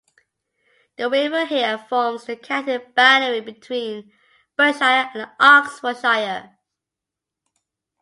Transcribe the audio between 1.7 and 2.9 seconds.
forms the county